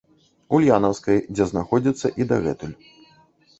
[0.57, 2.75] Ульянаўскай, дзе знаходзіцца і дагэтуль.